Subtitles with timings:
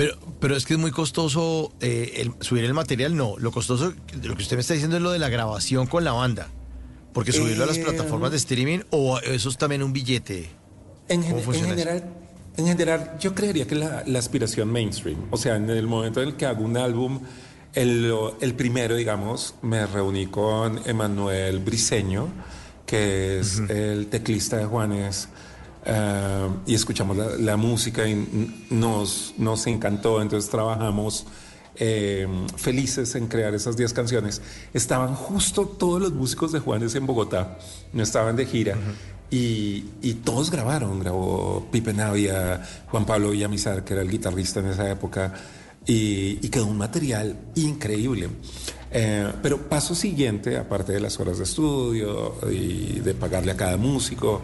[0.00, 3.36] Pero, pero es que es muy costoso eh, el- subir el material, no.
[3.38, 3.92] Lo costoso,
[4.22, 6.48] lo que usted me está diciendo es lo de la grabación con la banda.
[7.12, 10.48] Porque subirlo a las Eh, plataformas de streaming o eso es también un billete.
[11.08, 12.04] En, general,
[12.56, 16.28] en general, yo creería que la, la aspiración mainstream, o sea, en el momento en
[16.28, 17.20] el que hago un álbum,
[17.74, 22.28] el, el primero, digamos, me reuní con Emanuel Briseño,
[22.86, 25.28] que es el teclista de Juanes,
[25.84, 31.26] eh, y escuchamos la, la música y nos, nos encantó, entonces trabajamos
[31.76, 32.26] eh,
[32.56, 34.42] felices en crear esas 10 canciones.
[34.74, 37.58] Estaban justo todos los músicos de Juanes en Bogotá,
[37.92, 38.76] no estaban de gira.
[39.30, 44.66] Y, y todos grabaron, grabó Pipe Navia, Juan Pablo Villamizar, que era el guitarrista en
[44.66, 45.32] esa época,
[45.86, 48.28] y, y quedó un material increíble.
[48.92, 53.76] Eh, pero paso siguiente, aparte de las horas de estudio y de pagarle a cada
[53.76, 54.42] músico,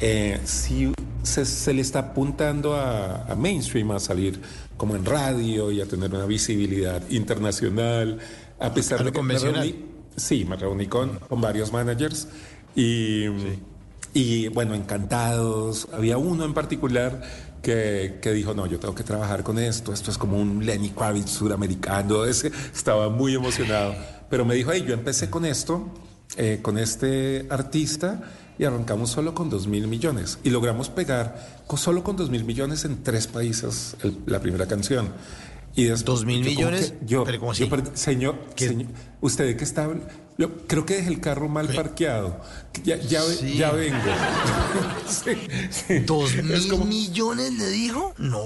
[0.00, 4.40] eh, sí se, se le está apuntando a, a mainstream, a salir
[4.76, 8.18] como en radio y a tener una visibilidad internacional,
[8.60, 9.66] a pesar A lo de que me convencional.
[9.68, 9.84] reuní-
[10.16, 12.28] sí, me reuní con, con varios managers
[12.76, 13.24] y,
[14.14, 15.88] y bueno, encantados.
[15.92, 17.20] Había uno en particular
[17.62, 20.90] que, que dijo, no, yo tengo que trabajar con esto, esto es como un Lenny
[20.90, 23.94] Kravitz suramericano, ese, estaba muy emocionado.
[24.30, 25.88] Pero me dijo, hey, yo empecé con esto,
[26.36, 28.22] eh, con este artista,
[28.58, 30.38] y arrancamos solo con dos mil millones.
[30.44, 35.12] Y logramos pegar solo con dos mil millones en tres países el- la primera canción.
[35.76, 36.92] Y después, ¿Dos mil yo millones?
[37.06, 37.06] que-
[37.94, 38.88] señor, señor,
[39.20, 39.88] ¿usted qué está?
[40.36, 42.40] Yo creo que dejé el carro mal parqueado.
[42.82, 43.54] Ya, ya, ve- Sí.
[43.56, 43.96] ya vengo.
[45.08, 45.30] Sí,
[45.70, 45.98] sí.
[46.00, 48.14] ¿Dos mil como- millones le dijo?
[48.18, 48.40] No.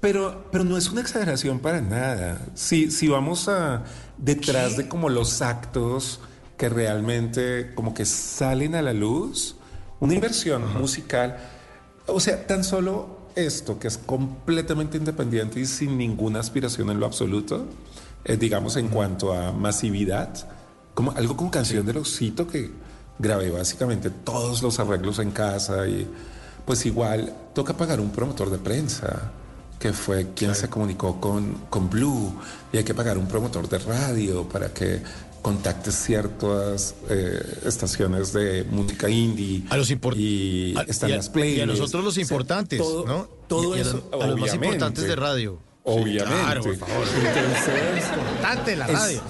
[0.00, 2.40] pero, pero no es una exageración para nada.
[2.54, 3.84] Si, si vamos a
[4.18, 6.20] detrás de como los actos
[6.62, 9.56] que realmente como que salen a la luz,
[9.98, 11.36] una inversión musical,
[12.06, 17.06] o sea, tan solo esto que es completamente independiente y sin ninguna aspiración en lo
[17.06, 17.66] absoluto,
[18.24, 20.32] eh, digamos en cuanto a masividad,
[20.94, 22.70] como algo con canción de Rosito que
[23.18, 26.08] grabé básicamente todos los arreglos en casa y
[26.64, 29.32] pues igual toca pagar un promotor de prensa
[29.82, 32.32] que fue quien se comunicó con, con Blue
[32.72, 35.02] y hay que pagar un promotor de radio para que
[35.42, 41.16] contacte ciertas eh, estaciones de música indie A los import- y a- están y a-
[41.16, 41.58] las playlists.
[41.58, 43.28] y a nosotros los O sea, importantes, todo, ¿no?
[43.48, 45.58] Todo Y- a eso, los- a los más importantes de radio.
[45.84, 46.24] Obviamente.
[46.24, 47.06] claro, por favor.
[47.16, 49.22] Entonces, Importante la es, radio.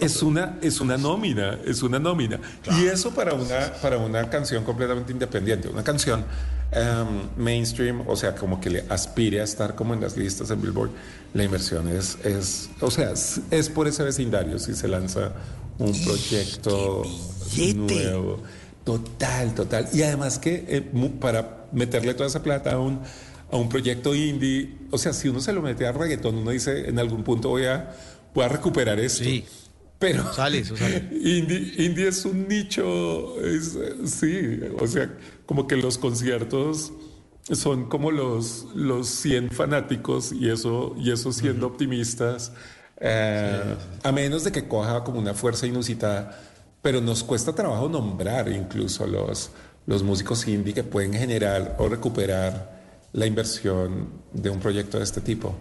[0.00, 2.38] es una, es una nómina, es una nómina.
[2.78, 6.24] Y eso para una, para una canción completamente independiente, una canción
[6.72, 10.60] em, mainstream, o sea, como que le aspire a estar como en las listas en
[10.60, 10.90] Billboard,
[11.32, 15.32] la inversión es, es o sea, es, es por ese vecindario si se lanza
[15.78, 17.02] un proyecto
[17.76, 18.42] nuevo.
[18.84, 19.88] Total, total.
[19.94, 20.82] Y además que eh,
[21.18, 23.00] para meterle toda esa plata a un,
[23.50, 26.88] a un proyecto indie, o sea, si uno se lo mete a reggaetón, uno dice,
[26.88, 27.94] en algún punto voy a,
[28.34, 29.24] voy a recuperar esto.
[29.24, 29.44] Sí.
[29.98, 31.08] Pero Sale, eso sale.
[31.12, 35.10] Indie, indie es un nicho, es, sí, o sea,
[35.46, 36.92] como que los conciertos
[37.52, 42.52] son como los, los 100 fanáticos y eso, y eso siendo optimistas,
[43.00, 46.38] eh, a menos de que coja como una fuerza inusitada,
[46.82, 49.50] pero nos cuesta trabajo nombrar incluso los,
[49.86, 52.83] los músicos indie que pueden generar o recuperar
[53.14, 55.54] la inversión de un proyecto de este tipo.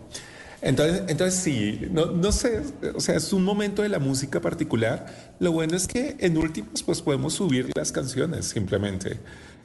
[0.61, 2.61] Entonces, entonces sí, no, no sé,
[2.95, 5.35] o sea, es un momento de la música particular.
[5.39, 9.19] Lo bueno es que en últimas pues podemos subir las canciones simplemente.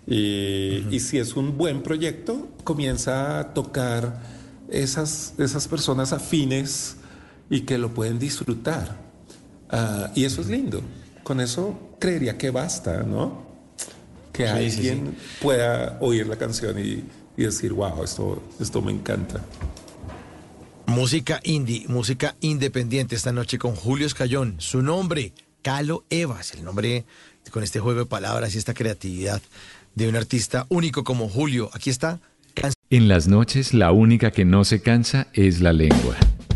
[0.06, 4.20] Y, y si es un buen proyecto, comienza a tocar
[4.68, 6.96] esas, esas personas afines
[7.48, 8.96] y que lo pueden disfrutar.
[9.70, 10.82] Ah, y eso es lindo.
[11.22, 13.47] Con eso creería que basta, ¿no?
[14.38, 17.02] Que Sí, sí, alguien pueda oír la canción y,
[17.36, 19.44] y decir, wow, esto, esto me encanta.
[20.86, 24.54] Música indie, música independiente esta noche con Julio Escayón.
[24.58, 27.04] Su nombre, Calo Evas, el nombre
[27.50, 29.42] con este juego de palabras y esta creatividad
[29.96, 31.68] de un artista único como Julio.
[31.74, 32.20] Aquí está.
[32.90, 36.16] En las noches la única que no se cansa es la lengua.